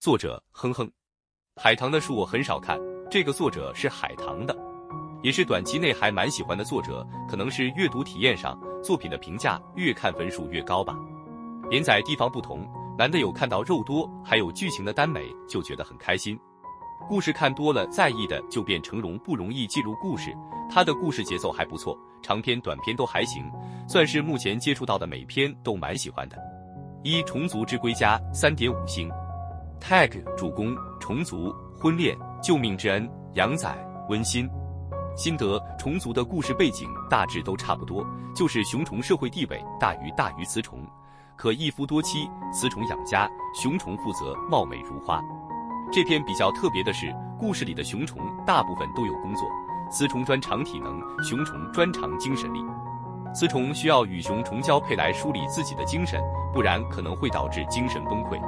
[0.00, 0.90] 作者哼哼。
[1.56, 4.56] 海棠的书我很少看，这个作者是海棠的，
[5.22, 10.96] 也是短期内还蛮喜欢的作者，可能是阅读体验上作品的评价越看分数越高吧。
[11.68, 12.66] 连载地方不同，
[12.96, 16.40] 难得有看到肉多还有剧情的耽美，就觉得很开心。
[17.06, 20.34] 故事看多了，在意的就变成容不容易进入故事。
[20.70, 23.44] 他的故事节奏还不错，长篇短篇都还行，
[23.86, 26.38] 算是目前接触到的每篇都蛮喜欢的。
[27.02, 29.10] 一虫族之归家三点五星。
[29.80, 33.68] Tag 主攻虫族婚恋救命之恩养仔
[34.08, 34.48] 温馨
[35.16, 40.86] 心得虫族的故事背景大致都差不多，就是雄虫社会地位大于大于雌虫，
[41.36, 45.20] 可一夫多妻，雌虫养家，雄虫负责貌美如花。
[45.92, 49.48] 这篇比较特别的是，故事里的雄虫大部分都有工作，
[49.90, 52.60] 雌虫专长体能，雄虫专长精神力。
[53.34, 56.22] 雌虫需要与雄虫交配来梳理自己的精神，
[56.54, 58.40] 不然可能会导致精神崩溃。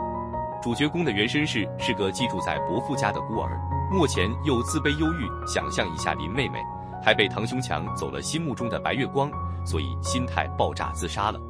[0.62, 5.28] 主角攻的原身世是个寄住在伯父家的孤儿，目前又自卑忧郁。
[5.44, 6.62] 想象一下林妹妹，
[7.02, 9.28] 还被堂兄抢走了心目中的白月光，
[9.66, 11.40] 所以心态爆炸自杀了。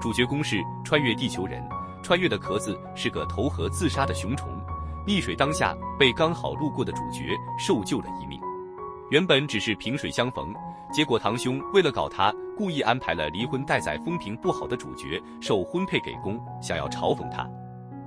[0.00, 1.68] 主角攻是穿越地球人，
[2.00, 4.48] 穿越的壳子是个投河自杀的雄虫，
[5.04, 8.38] 溺水当下被刚好路过的主角受救了一命。
[9.10, 10.54] 原本只是萍水相逢，
[10.92, 17.44] 结果堂兄为了搞他，故意安排了离婚待宰、风评不好的主角受婚配给攻，想要嘲讽他。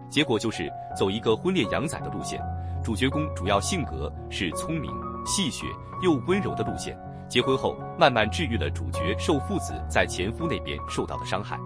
[0.10, 2.42] 结果就是走一个婚恋养仔的路线，
[2.84, 4.92] 主角攻主要性格是聪明、
[5.26, 5.66] 戏谑
[6.02, 6.98] 又温柔的路线。
[7.30, 11.60] 结婚后慢慢治愈了主角受父子在前夫那边受到的伤害。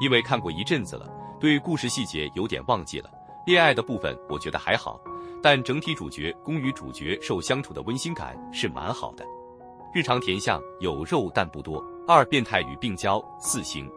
[0.00, 1.06] 因为看过一阵子了，
[1.38, 3.10] 对故事细节有点忘记了。
[3.46, 4.98] 恋爱的部分我觉得还好，
[5.42, 9.24] 但整体主角攻与主角受相处的温馨感是蛮好的。
[9.94, 11.84] 日常甜相有肉但不多。
[12.08, 13.90] 二变态与病娇四星。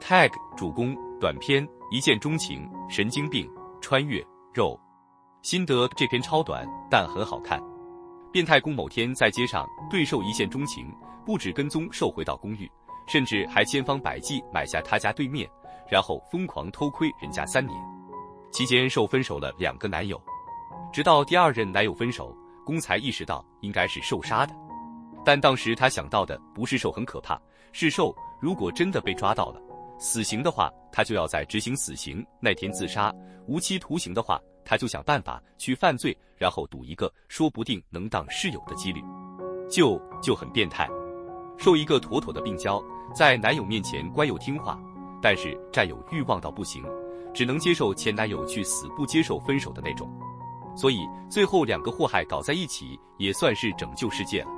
[0.00, 1.68] tag 主攻短篇。
[1.92, 4.24] 一见钟情，神经病，穿越，
[4.54, 4.78] 肉。
[5.42, 7.60] 心得：这篇超短，但很好看。
[8.30, 10.86] 变态公某天在街上对受一见钟情，
[11.26, 12.70] 不止跟踪受回到公寓，
[13.08, 15.50] 甚至还千方百计买下他家对面，
[15.90, 17.76] 然后疯狂偷窥人家三年。
[18.52, 20.20] 期间受分手了两个男友，
[20.92, 22.32] 直到第二任男友分手，
[22.64, 24.54] 公才意识到应该是受杀的。
[25.24, 27.36] 但当时他想到的不是受很可怕，
[27.72, 29.60] 是受如果真的被抓到了。
[30.00, 33.12] 死刑的话，他就要在执行死刑那天自杀；
[33.46, 39.02] 无期徒刑的话，他就想办法去犯罪，然后赌一个说不定能当室友的几率。
[39.68, 40.88] 就就很变态，
[41.58, 42.82] 受一个妥妥的病娇，
[43.14, 44.80] 在男友面前乖又听话，
[45.22, 46.82] 但是占有欲望到不行，
[47.34, 50.10] 只能接受前男友去死不接受分手的那种。
[50.74, 54.48] 所以最后两个祸害搞在一起，也算是拯救世界了。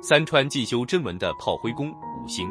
[0.00, 2.50] 三川进修真文的炮灰攻五星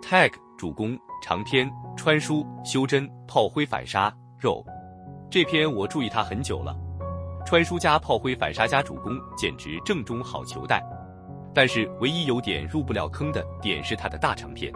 [0.00, 0.94] ，tag 主攻。
[1.22, 4.62] 长篇穿书修真炮灰反杀肉，
[5.30, 6.76] 这篇我注意他很久了。
[7.46, 10.82] 穿书加炮灰反杀加主攻，简直正中好球带。
[11.54, 14.70] 但是唯一有点入不了坑的点是他的大长篇，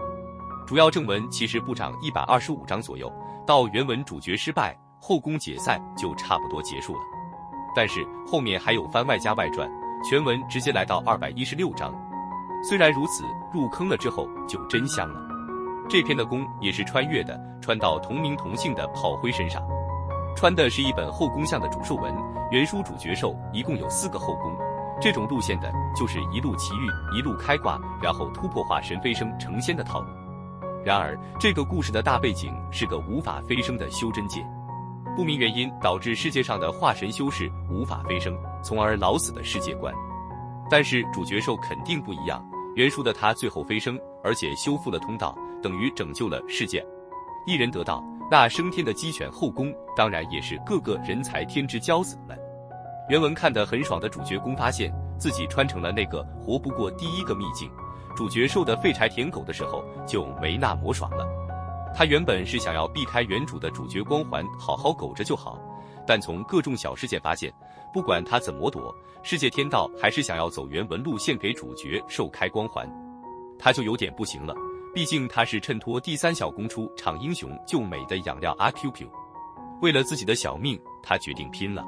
[0.67, 3.13] 主要正文其实不长一百二十五章左右，
[3.47, 7.01] 到原文主角失败后宫解散就差不多结束了。
[7.77, 9.71] 但是后面还有番外加外传，
[10.09, 11.95] 全文直接来到二百一十六章。
[12.67, 15.34] 虽然如此，入坑了之后就真香了。
[15.89, 19.63] 这篇的攻也是穿越的，穿到同名同姓的炮灰身上，
[20.35, 22.15] 穿的是一本后宫向的主寿文。
[22.51, 24.57] 原书主角兽一共有四个后宫，
[25.01, 30.09] 这种路线的就是一路奇遇，一路开挂，然后突破化神飞升成仙的套路。
[30.85, 34.45] 然而，这个故事的大背景是个无法飞升的修真界，
[35.17, 39.93] 不明原因导致世界上的化神修士无法飞升，从而老死的世界观。
[40.71, 42.45] 但是主角兽肯定不一样，
[42.75, 45.37] 原书的他最后飞升，而且修复了通道。
[45.63, 46.85] 等于拯救了世界，
[47.47, 52.39] 一人得道，那升天的鸡犬后宫当然也是各个人才天之骄子们。
[53.09, 57.71] 原文看得很爽的主角攻发现自己穿成了那个活不过第一个秘境，
[58.15, 61.27] 主角受的废柴舔狗的时候就没那么爽了。
[61.95, 65.59] 他原本是想要避开原主的主角光环，好好苟着就好，
[66.07, 67.53] 但从各种小事件发现，
[67.93, 72.89] 不管他怎么躲，世界天道还是想要走原文路线给主角受开光环，
[73.59, 74.55] 他就有点不行了。
[74.95, 79.09] 毕竟他是衬托第三小公出场英雄救美的养料阿 Q Q，
[79.83, 81.85] 为了自己的小命，他决定拼了。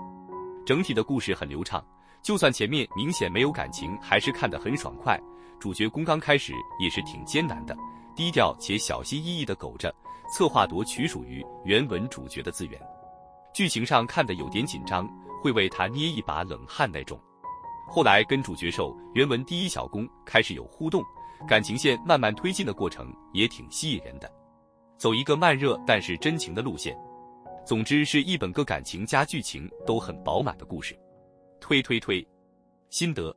[0.65, 1.85] 整体的故事很流畅，
[2.21, 5.21] 就算前面明显没有感情，还是看得很爽快。
[5.61, 7.77] 主角攻刚开始也是挺艰难的，
[8.17, 9.95] 低调且小心翼翼地苟着，
[10.33, 12.81] 策划夺取属于原文主角的资源。
[13.57, 15.09] 剧情上看得有点紧张，
[15.43, 17.19] 会为他捏一把冷汗那种。
[17.89, 21.03] 后来跟主角受原文第一小攻开始有互动。
[21.49, 24.31] 感情线慢慢推进的过程也挺吸引人的，
[24.99, 26.95] 走一个慢热但是真情的路线。
[27.65, 30.95] 总之是一本个感情加剧情都很饱满的故事。
[31.59, 32.27] 推推推，
[32.91, 33.35] 心得。